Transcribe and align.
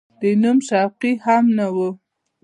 د 0.19 0.23
نوم 0.41 0.57
شوقي 0.67 1.11
یې 1.15 1.21
هم 1.25 1.45
نه 1.57 1.67
و. 1.75 1.77